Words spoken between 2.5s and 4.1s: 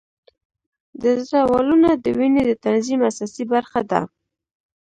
تنظیم اساسي برخه ده.